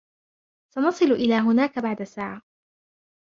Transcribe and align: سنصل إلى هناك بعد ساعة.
سنصل 0.75 1.05
إلى 1.05 1.35
هناك 1.35 1.79
بعد 1.79 2.03
ساعة. 2.03 2.41